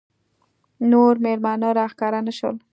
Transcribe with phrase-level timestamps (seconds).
[0.91, 2.55] نور مېلمانه راښکاره نه شول.